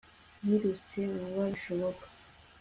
yirutse 0.45 0.99
vuba 1.13 1.43
bishoboka 1.53 2.05